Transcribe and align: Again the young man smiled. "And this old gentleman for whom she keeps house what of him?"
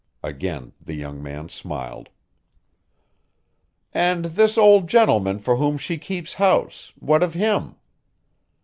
Again 0.23 0.71
the 0.81 0.95
young 0.95 1.21
man 1.21 1.47
smiled. 1.47 2.09
"And 3.93 4.25
this 4.25 4.57
old 4.57 4.89
gentleman 4.89 5.37
for 5.37 5.57
whom 5.57 5.77
she 5.77 5.99
keeps 5.99 6.33
house 6.33 6.91
what 6.97 7.21
of 7.21 7.35
him?" 7.35 7.75